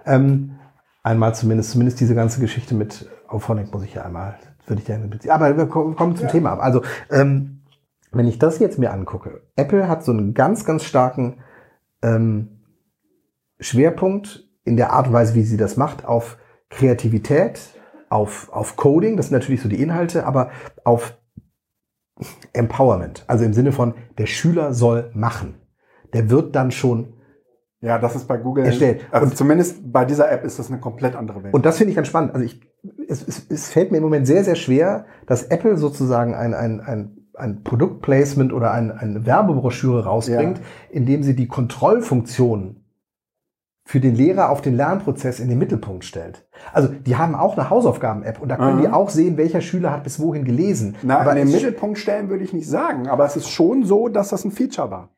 Ähm, 0.07 0.57
einmal 1.03 1.35
zumindest, 1.35 1.73
zumindest 1.73 2.01
diese 2.01 2.15
ganze 2.15 2.41
Geschichte 2.41 2.75
mit 2.75 3.09
Auphonic 3.29 3.73
muss 3.73 3.83
ich 3.85 3.95
ja 3.95 4.03
einmal, 4.03 4.37
würde 4.67 4.81
ich 4.81 4.87
gerne 4.87 5.07
beziehen. 5.07 5.31
Aber 5.31 5.57
wir 5.57 5.67
kommen 5.67 5.97
kommen 5.97 6.17
zum 6.17 6.27
Ja. 6.27 6.33
Thema 6.33 6.53
ab. 6.53 6.61
Also, 6.63 6.83
ähm, 7.11 7.63
wenn 8.13 8.27
ich 8.27 8.39
das 8.39 8.59
jetzt 8.59 8.79
mir 8.79 8.93
angucke, 8.93 9.43
Apple 9.57 9.89
hat 9.89 10.05
so 10.05 10.13
einen 10.13 10.33
ganz, 10.33 10.65
ganz 10.65 10.85
starken 10.85 11.39
ähm, 12.03 12.63
Schwerpunkt 13.61 14.45
in 14.65 14.77
der 14.77 14.93
Art 14.93 15.09
und 15.09 15.13
Weise, 15.13 15.35
wie 15.35 15.43
sie 15.43 15.57
das 15.57 15.77
macht, 15.77 16.05
auf 16.05 16.39
Kreativität, 16.71 17.61
auf, 18.09 18.51
auf 18.53 18.77
Coding, 18.77 19.17
das 19.17 19.27
sind 19.27 19.35
natürlich 19.35 19.61
so 19.61 19.69
die 19.69 19.83
Inhalte, 19.83 20.25
aber 20.27 20.51
auf 20.85 21.18
Empowerment. 22.53 23.25
Also 23.27 23.45
im 23.45 23.53
Sinne 23.53 23.73
von, 23.73 23.95
der 24.19 24.27
Schüler 24.27 24.75
soll 24.75 25.11
machen. 25.15 25.55
Der 26.13 26.31
wird 26.31 26.57
dann 26.57 26.71
schon 26.71 27.15
Ja, 27.81 27.99
das 27.99 28.17
ist 28.17 28.27
bei 28.27 28.39
Google 28.39 28.65
Erstellt. 28.65 29.03
Also 29.11 29.27
Und- 29.27 29.37
zumindest 29.37 29.93
bei 29.93 30.05
dieser 30.05 30.31
App 30.31 30.45
ist 30.45 30.59
das 30.59 30.71
eine 30.71 30.81
komplett 30.81 31.15
andere 31.15 31.43
Welt. 31.45 31.55
Und 31.55 31.65
das 31.65 31.79
finde 31.79 31.91
ich 31.91 31.97
ganz 31.97 32.09
spannend. 32.09 32.35
Also 32.35 32.45
ich 32.45 32.61
es, 33.09 33.27
es, 33.27 33.47
es 33.49 33.69
fällt 33.71 33.91
mir 33.91 33.99
im 33.99 34.05
Moment 34.05 34.27
sehr, 34.27 34.45
sehr 34.45 34.55
schwer, 34.55 35.07
dass 35.27 35.45
Apple 35.45 35.77
sozusagen 35.77 36.35
ein, 36.35 36.55
ein, 36.55 36.81
ein 36.81 37.19
ein 37.39 37.63
Produktplacement 37.63 38.53
oder 38.53 38.73
ein, 38.73 38.91
eine 38.91 39.25
Werbebroschüre 39.25 40.05
rausbringt, 40.05 40.59
ja. 40.59 40.65
indem 40.91 41.23
sie 41.23 41.37
die 41.37 41.47
Kontrollfunktion 41.47 42.78
für 43.89 44.01
den 44.01 44.15
Lehrer 44.15 44.51
auf 44.51 44.61
den 44.61 44.77
Lernprozess 44.77 45.41
in 45.41 45.49
den 45.49 45.59
Mittelpunkt 45.59 46.05
stellt. 46.05 46.47
Also 46.75 46.89
die 46.89 47.17
haben 47.17 47.35
auch 47.35 47.57
eine 47.57 47.71
Hausaufgaben-App 47.71 48.39
und 48.39 48.51
da 48.51 48.57
können 48.57 48.77
mhm. 48.77 48.83
die 48.83 48.89
auch 48.89 49.09
sehen, 49.09 49.39
welcher 49.39 49.63
Schüler 49.63 49.91
hat 49.91 50.05
bis 50.05 50.21
wohin 50.21 50.45
gelesen. 50.45 50.97
Na, 51.03 51.19
aber 51.19 51.31
in 51.31 51.47
den 51.47 51.51
Mittelpunkt 51.51 51.97
stellen 51.97 52.29
würde 52.29 52.45
ich 52.45 52.53
nicht 52.53 52.69
sagen, 52.69 53.09
aber 53.09 53.25
es 53.25 53.35
ist 53.35 53.49
schon 53.49 53.85
so, 53.85 54.09
dass 54.09 54.29
das 54.29 54.45
ein 54.45 54.51
Feature 54.51 54.91
war. 54.91 55.09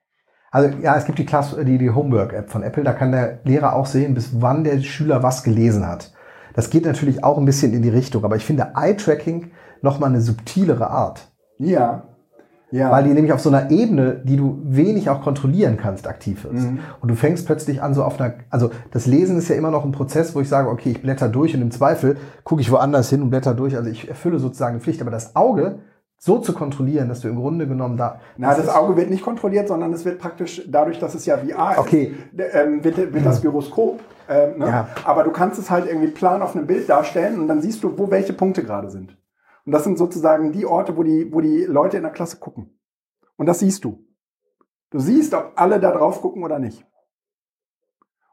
Also 0.53 0.73
ja, 0.83 0.95
es 0.95 1.05
gibt 1.05 1.19
die, 1.19 1.27
Class, 1.27 1.57
die, 1.61 1.79
die 1.79 1.91
Homework-App 1.91 2.49
von 2.49 2.63
Apple, 2.63 2.85
da 2.85 2.93
kann 2.93 3.11
der 3.11 3.41
Lehrer 3.43 3.75
auch 3.75 3.87
sehen, 3.87 4.15
bis 4.15 4.41
wann 4.41 4.63
der 4.63 4.79
Schüler 4.83 5.25
was 5.25 5.43
gelesen 5.43 5.85
hat. 5.85 6.13
Das 6.55 6.71
geht 6.71 6.85
natürlich 6.85 7.25
auch 7.25 7.39
ein 7.39 7.47
bisschen 7.47 7.75
in 7.75 7.83
die 7.83 7.89
Richtung, 7.89 8.25
aber 8.25 8.37
ich 8.37 8.45
finde 8.45 8.75
Eye-Tracking 8.77 9.51
nochmal 9.83 10.11
eine 10.11 10.21
subtilere 10.21 10.91
Art. 10.91 11.33
Ja, 11.59 12.05
ja. 12.71 12.91
Weil 12.91 13.05
die 13.05 13.11
nämlich 13.11 13.33
auf 13.33 13.41
so 13.41 13.51
einer 13.51 13.71
Ebene, 13.71 14.21
die 14.25 14.37
du 14.37 14.61
wenig 14.63 15.11
auch 15.11 15.23
kontrollieren 15.23 15.77
kannst, 15.77 16.07
aktiv 16.07 16.45
ist. 16.45 16.65
Mhm. 16.65 16.81
Und 17.01 17.09
du 17.09 17.17
fängst 17.17 17.47
plötzlich 17.47 17.83
an, 17.83 17.95
so 17.95 18.05
auf 18.05 18.21
einer, 18.21 18.35
also 18.49 18.71
das 18.93 19.07
Lesen 19.07 19.37
ist 19.37 19.49
ja 19.49 19.57
immer 19.57 19.71
noch 19.71 19.85
ein 19.85 19.93
Prozess, 19.93 20.35
wo 20.35 20.41
ich 20.41 20.49
sage, 20.49 20.69
okay, 20.69 20.91
ich 20.91 21.03
blätter 21.03 21.29
durch 21.29 21.55
und 21.55 21.63
im 21.63 21.71
Zweifel 21.71 22.17
gucke 22.45 22.61
ich 22.61 22.71
woanders 22.71 23.11
hin 23.11 23.23
und 23.23 23.31
blätter 23.31 23.55
durch. 23.55 23.77
Also 23.77 23.91
ich 23.91 24.09
erfülle 24.09 24.39
sozusagen 24.39 24.75
eine 24.75 24.81
Pflicht. 24.81 25.01
Aber 25.01 25.11
das 25.11 25.35
Auge 25.35 25.81
so 26.17 26.39
zu 26.39 26.53
kontrollieren, 26.53 27.09
dass 27.09 27.21
du 27.21 27.29
im 27.29 27.37
Grunde 27.37 27.67
genommen 27.67 27.97
da. 27.97 28.21
Na, 28.37 28.55
das, 28.55 28.69
Auge 28.69 28.97
wird 28.97 29.11
nicht 29.11 29.25
kontrolliert, 29.25 29.69
sondern 29.69 29.93
es 29.93 30.05
wird 30.05 30.19
praktisch, 30.19 30.63
dadurch, 30.69 30.99
dass 30.99 31.15
es 31.15 31.25
ja 31.27 31.39
VR 31.39 31.79
okay. 31.79 32.15
ist, 32.37 32.55
ähm, 32.55 32.85
wird, 32.85 32.99
wird 32.99 33.25
das 33.27 33.41
Gyroskop. 33.41 34.01
Ähm, 34.29 34.59
ne? 34.59 34.67
ja. 34.67 34.89
Aber 35.05 35.25
du 35.25 35.31
kannst 35.31 35.59
es 35.59 35.71
halt 35.71 35.87
irgendwie 35.87 36.09
plan 36.09 36.43
auf 36.43 36.55
einem 36.55 36.67
Bild 36.67 36.89
darstellen 36.89 37.41
und 37.41 37.49
dann 37.49 37.63
siehst 37.63 37.83
du, 37.83 37.99
wo 37.99 38.11
welche 38.11 38.35
Punkte 38.35 38.63
gerade 38.63 38.91
sind. 38.91 39.17
Und 39.65 39.73
das 39.73 39.85
sind 39.85 39.99
sozusagen 39.99 40.53
die 40.53 40.67
Orte, 40.67 40.97
wo 40.97 41.03
die, 41.03 41.33
wo 41.33 41.41
die 41.41 41.65
Leute 41.65 41.97
in 41.97 42.03
der 42.03 42.13
Klasse 42.13 42.39
gucken. 42.39 42.79
Und 43.37 43.47
das 43.47 43.61
siehst 43.61 43.85
du. 43.85 44.05
Du 44.91 44.99
siehst, 44.99 45.35
ob 45.35 45.53
alle 45.57 45.81
da 45.81 45.93
drauf 45.93 46.21
gucken 46.21 46.43
oder 46.43 46.59
nicht. 46.59 46.85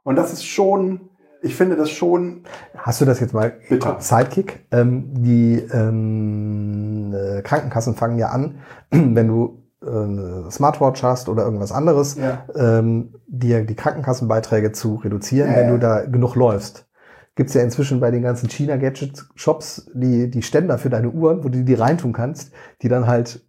Und 0.04 0.16
das 0.16 0.34
ist 0.34 0.46
schon, 0.46 1.10
ich 1.42 1.56
finde 1.56 1.76
das 1.76 1.92
schon. 1.92 2.44
Hast 2.76 3.02
du 3.02 3.06
das 3.06 3.20
jetzt 3.20 3.34
mal? 3.34 3.60
Bitte. 3.70 3.98
Sidekick. 4.00 4.66
Ähm, 4.72 5.14
die 5.14 5.60
ähm, 5.72 7.14
äh, 7.14 7.42
Krankenkassen 7.42 7.96
fangen 7.96 8.18
ja 8.18 8.30
an, 8.30 8.60
wenn 8.90 9.28
du 9.28 9.64
äh, 9.84 9.90
eine 9.90 10.50
Smartwatch 10.50 11.04
hast 11.04 11.30
oder 11.30 11.44
irgendwas 11.44 11.72
anderes, 11.72 12.16
ja. 12.16 12.46
ähm, 12.56 13.14
dir 13.28 13.64
die 13.66 13.76
Krankenkassenbeiträge 13.76 14.72
zu 14.72 14.96
reduzieren, 14.96 15.52
ja, 15.52 15.58
wenn 15.58 15.68
ja. 15.68 15.72
du 15.74 15.80
da 15.80 16.06
genug 16.06 16.36
läufst 16.36 16.87
gibt 17.38 17.50
es 17.50 17.54
ja 17.54 17.62
inzwischen 17.62 18.02
bei 18.02 18.12
den 18.12 18.24
ganzen 18.24 18.50
China-Gadget-Shops 18.50 19.92
die, 19.94 20.30
die 20.30 20.42
Ständer 20.42 20.78
für 20.78 20.90
deine 20.90 21.12
Uhren, 21.12 21.44
wo 21.44 21.50
du 21.50 21.64
die 21.64 21.74
reintun 21.76 22.12
kannst, 22.12 22.52
die 22.82 22.90
dann 22.90 23.08
halt 23.08 23.48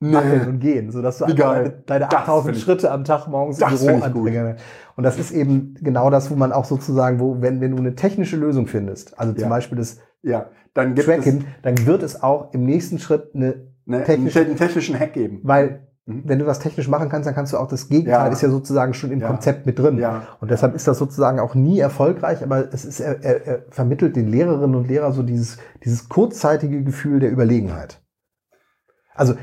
nee. 0.00 0.16
und 0.46 0.58
gehen, 0.58 0.90
sodass 0.90 1.18
du 1.18 1.32
deine, 1.32 1.70
deine 1.86 2.10
8000 2.10 2.56
Schritte 2.56 2.90
am 2.90 3.04
Tag 3.04 3.28
morgens 3.28 3.60
im 3.60 3.68
Büro 3.68 4.02
anbringst. 4.02 4.62
Und 4.96 5.04
das 5.04 5.18
ist 5.18 5.30
eben 5.30 5.74
genau 5.80 6.10
das, 6.10 6.30
wo 6.30 6.34
man 6.34 6.52
auch 6.52 6.64
sozusagen, 6.64 7.20
wo, 7.20 7.40
wenn, 7.40 7.60
wenn 7.60 7.70
du 7.70 7.78
eine 7.78 7.94
technische 7.94 8.36
Lösung 8.36 8.66
findest, 8.66 9.18
also 9.18 9.32
zum 9.32 9.44
ja. 9.44 9.48
Beispiel 9.48 9.78
das 9.78 10.00
ja, 10.22 10.50
dann 10.74 10.96
Tracken, 10.96 11.38
es, 11.38 11.44
dann 11.62 11.86
wird 11.86 12.02
es 12.02 12.22
auch 12.22 12.52
im 12.52 12.64
nächsten 12.64 12.98
Schritt 12.98 13.30
eine, 13.34 13.68
eine 13.86 14.02
technische, 14.02 14.40
einen 14.40 14.56
technischen 14.56 14.98
Hack 14.98 15.12
geben. 15.12 15.40
Weil. 15.44 15.86
Wenn 16.08 16.38
du 16.38 16.46
was 16.46 16.60
technisch 16.60 16.86
machen 16.86 17.08
kannst, 17.08 17.26
dann 17.26 17.34
kannst 17.34 17.52
du 17.52 17.58
auch 17.58 17.66
das 17.66 17.88
Gegenteil, 17.88 18.26
ja. 18.26 18.32
ist 18.32 18.40
ja 18.40 18.48
sozusagen 18.48 18.94
schon 18.94 19.10
im 19.10 19.18
ja. 19.18 19.26
Konzept 19.26 19.66
mit 19.66 19.76
drin. 19.76 19.98
Ja. 19.98 20.22
Und 20.40 20.52
deshalb 20.52 20.76
ist 20.76 20.86
das 20.86 20.98
sozusagen 20.98 21.40
auch 21.40 21.56
nie 21.56 21.80
erfolgreich, 21.80 22.44
aber 22.44 22.72
es 22.72 22.84
ist, 22.84 23.00
er, 23.00 23.24
er, 23.24 23.44
er 23.44 23.64
vermittelt 23.70 24.14
den 24.14 24.28
Lehrerinnen 24.28 24.76
und 24.76 24.86
Lehrern 24.86 25.12
so 25.12 25.24
dieses, 25.24 25.58
dieses 25.84 26.08
kurzzeitige 26.08 26.84
Gefühl 26.84 27.18
der 27.18 27.32
Überlegenheit. 27.32 28.00
Also, 29.16 29.34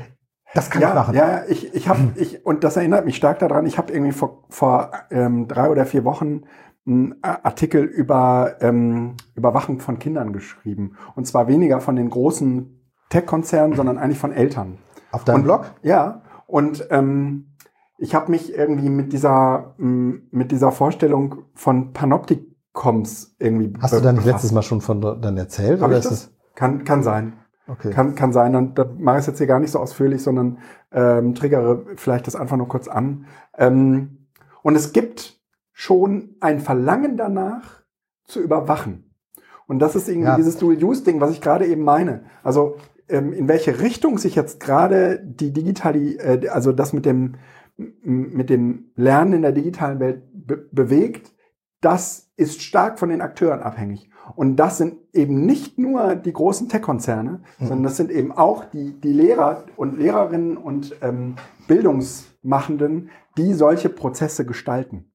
das 0.54 0.70
kann 0.70 0.80
ja, 0.80 0.88
ich 0.88 0.94
machen. 0.94 1.14
Ja, 1.14 1.42
ich, 1.46 1.74
ich 1.74 1.88
habe, 1.88 2.00
ich, 2.14 2.46
und 2.46 2.64
das 2.64 2.78
erinnert 2.78 3.04
mich 3.04 3.16
stark 3.16 3.40
daran, 3.40 3.66
ich 3.66 3.76
habe 3.76 3.92
irgendwie 3.92 4.12
vor, 4.12 4.44
vor 4.48 4.92
ähm, 5.10 5.48
drei 5.48 5.68
oder 5.68 5.84
vier 5.84 6.04
Wochen 6.04 6.44
einen 6.86 7.16
Artikel 7.22 7.84
über 7.84 8.56
ähm, 8.60 9.16
Überwachung 9.34 9.80
von 9.80 9.98
Kindern 9.98 10.32
geschrieben. 10.32 10.96
Und 11.14 11.26
zwar 11.26 11.46
weniger 11.46 11.80
von 11.80 11.96
den 11.96 12.08
großen 12.08 12.80
Tech-Konzernen, 13.10 13.76
sondern 13.76 13.98
eigentlich 13.98 14.18
von 14.18 14.32
Eltern. 14.32 14.78
Auf 15.10 15.24
deinem 15.24 15.36
und, 15.36 15.42
Blog? 15.44 15.66
Ja, 15.82 16.22
und 16.46 16.86
ähm, 16.90 17.54
ich 17.98 18.14
habe 18.14 18.30
mich 18.30 18.52
irgendwie 18.52 18.88
mit 18.88 19.12
dieser, 19.12 19.74
mit 19.78 20.50
dieser 20.50 20.72
Vorstellung 20.72 21.44
von 21.54 21.92
Panopticoms 21.92 23.36
irgendwie. 23.38 23.72
Hast 23.80 23.94
du 23.94 24.00
dann 24.00 24.22
letztes 24.24 24.52
Mal 24.52 24.62
schon 24.62 24.80
von 24.80 25.00
dann 25.00 25.36
erzählt? 25.36 25.80
Hab 25.80 25.88
oder 25.88 25.98
ist 25.98 26.10
das? 26.10 26.30
Kann, 26.54 26.84
kann 26.84 27.02
sein. 27.02 27.34
Okay. 27.66 27.90
Kann, 27.90 28.14
kann 28.14 28.32
sein. 28.32 28.52
Dann 28.52 28.74
da 28.74 28.84
mache 28.98 29.16
ich 29.16 29.20
es 29.20 29.26
jetzt 29.26 29.38
hier 29.38 29.46
gar 29.46 29.60
nicht 29.60 29.70
so 29.70 29.78
ausführlich, 29.78 30.22
sondern 30.22 30.58
ähm, 30.92 31.34
triggere 31.34 31.86
vielleicht 31.96 32.26
das 32.26 32.36
einfach 32.36 32.56
nur 32.56 32.68
kurz 32.68 32.88
an. 32.88 33.26
Ähm, 33.56 34.26
und 34.62 34.74
es 34.74 34.92
gibt 34.92 35.40
schon 35.72 36.36
ein 36.40 36.60
Verlangen 36.60 37.16
danach, 37.16 37.84
zu 38.26 38.40
überwachen. 38.40 39.14
Und 39.66 39.78
das 39.78 39.96
ist 39.96 40.08
irgendwie 40.08 40.28
ja. 40.28 40.36
dieses 40.36 40.58
Dual-Use-Ding, 40.58 41.20
was 41.20 41.30
ich 41.30 41.40
gerade 41.40 41.66
eben 41.66 41.82
meine. 41.82 42.24
Also 42.42 42.76
in 43.08 43.48
welche 43.48 43.80
Richtung 43.80 44.18
sich 44.18 44.34
jetzt 44.34 44.60
gerade 44.60 45.20
die 45.24 45.52
digitale, 45.52 45.98
äh, 45.98 46.48
also 46.48 46.72
das 46.72 46.92
mit 46.92 47.04
dem, 47.04 47.36
mit 47.76 48.50
dem 48.50 48.90
Lernen 48.94 49.34
in 49.34 49.42
der 49.42 49.52
digitalen 49.52 50.00
Welt 50.00 50.22
be 50.32 50.68
bewegt, 50.70 51.32
das 51.80 52.30
ist 52.36 52.62
stark 52.62 52.98
von 52.98 53.10
den 53.10 53.20
Akteuren 53.20 53.60
abhängig. 53.60 54.08
Und 54.36 54.56
das 54.56 54.78
sind 54.78 54.96
eben 55.12 55.44
nicht 55.44 55.78
nur 55.78 56.16
die 56.16 56.32
großen 56.32 56.68
Tech-Konzerne, 56.68 57.42
mhm. 57.58 57.66
sondern 57.66 57.82
das 57.82 57.98
sind 57.98 58.10
eben 58.10 58.32
auch 58.32 58.64
die, 58.64 58.98
die 58.98 59.12
Lehrer 59.12 59.64
und 59.76 59.98
Lehrerinnen 59.98 60.56
und 60.56 60.96
ähm, 61.02 61.36
Bildungsmachenden, 61.68 63.10
die 63.36 63.52
solche 63.52 63.90
Prozesse 63.90 64.46
gestalten. 64.46 65.12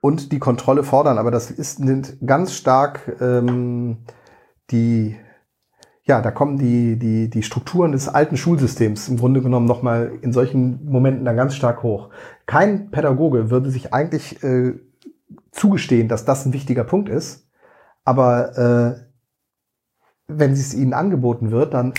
Und 0.00 0.32
die 0.32 0.38
Kontrolle 0.38 0.82
fordern, 0.82 1.18
aber 1.18 1.30
das 1.30 1.50
ist 1.50 1.80
ganz 2.26 2.52
stark 2.52 3.16
ähm, 3.20 3.98
die 4.70 5.16
ja, 6.06 6.20
da 6.20 6.30
kommen 6.30 6.58
die, 6.58 6.98
die, 6.98 7.30
die 7.30 7.42
Strukturen 7.42 7.92
des 7.92 8.08
alten 8.08 8.36
Schulsystems 8.36 9.08
im 9.08 9.16
Grunde 9.16 9.40
genommen 9.40 9.66
nochmal 9.66 10.12
in 10.20 10.32
solchen 10.32 10.84
Momenten 10.84 11.24
dann 11.24 11.36
ganz 11.36 11.54
stark 11.54 11.82
hoch. 11.82 12.10
Kein 12.46 12.90
Pädagoge 12.90 13.50
würde 13.50 13.70
sich 13.70 13.94
eigentlich 13.94 14.42
äh, 14.42 14.74
zugestehen, 15.50 16.08
dass 16.08 16.26
das 16.26 16.44
ein 16.44 16.52
wichtiger 16.52 16.84
Punkt 16.84 17.08
ist, 17.08 17.48
aber 18.04 18.58
äh, 18.58 19.04
wenn 20.28 20.52
es 20.52 20.74
ihnen 20.74 20.92
angeboten 20.92 21.50
wird, 21.50 21.72
dann 21.72 21.94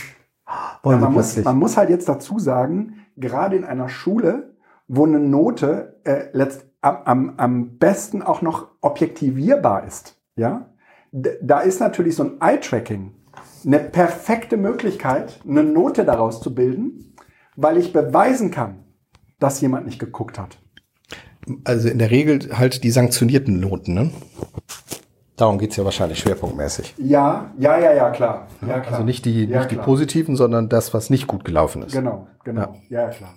wollen 0.84 1.00
ja, 1.00 1.06
man, 1.06 1.14
muss, 1.14 1.44
man 1.44 1.58
muss 1.58 1.76
halt 1.76 1.90
jetzt 1.90 2.08
dazu 2.08 2.38
sagen, 2.38 3.06
gerade 3.18 3.56
in 3.56 3.64
einer 3.64 3.90
Schule, 3.90 4.56
wo 4.88 5.06
eine 5.06 5.20
Note 5.20 6.00
äh, 6.04 6.26
letzt, 6.32 6.66
am, 6.82 6.98
am, 7.06 7.34
am 7.38 7.78
besten 7.80 8.22
auch 8.22 8.44
noch 8.44 8.68
objektivierbar 8.82 9.88
ist, 9.88 10.22
ja, 10.36 10.70
da 11.12 11.62
ist 11.62 11.80
natürlich 11.80 12.16
so 12.16 12.24
ein 12.24 12.42
Eye-Tracking 12.42 13.12
eine 13.66 13.80
perfekte 13.80 14.58
Möglichkeit, 14.58 15.40
eine 15.48 15.64
Note 15.64 16.06
daraus 16.06 16.42
zu 16.42 16.54
bilden, 16.54 17.16
weil 17.56 17.78
ich 17.78 17.94
beweisen 17.94 18.52
kann, 18.52 18.84
dass 19.40 19.62
jemand 19.62 19.86
nicht 19.86 20.00
geguckt 20.00 20.38
hat. 20.38 20.58
Also 21.64 21.90
in 21.90 22.00
der 22.00 22.12
Regel 22.12 22.58
halt 22.58 22.84
die 22.84 22.92
sanktionierten 22.92 23.60
Noten, 23.60 23.94
ne? 23.94 24.12
Darum 25.36 25.60
geht's 25.60 25.76
ja 25.76 25.84
wahrscheinlich 25.84 26.20
schwerpunktmäßig. 26.20 26.96
Ja, 26.98 27.52
ja, 27.58 27.78
ja, 27.78 27.94
ja, 27.94 28.10
klar. 28.10 28.48
Ja, 28.62 28.80
klar. 28.80 28.94
Also 28.94 29.04
nicht 29.04 29.26
die, 29.26 29.46
ja, 29.46 29.60
nicht 29.60 29.72
die 29.72 29.76
positiven, 29.76 30.38
sondern 30.38 30.70
das, 30.70 30.94
was 30.94 31.10
nicht 31.10 31.28
gut 31.28 31.44
gelaufen 31.44 31.84
ist. 31.84 31.92
Genau, 31.92 32.28
genau. 32.46 32.76
Ja, 32.90 33.02
ja 33.02 33.10
klar. 33.10 33.34